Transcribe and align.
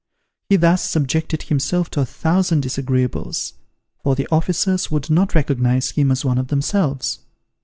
He 0.49 0.55
thus 0.55 0.81
subjected 0.83 1.43
himself 1.43 1.91
to 1.91 2.01
a 2.01 2.07
thousand 2.07 2.61
disagreeables, 2.61 3.53
for 4.03 4.15
the 4.15 4.27
officers 4.31 4.89
would 4.89 5.11
not 5.11 5.35
recognize 5.35 5.91
him 5.91 6.11
as 6.11 6.25
one 6.25 6.39
of 6.39 6.47
themselves. 6.47 7.19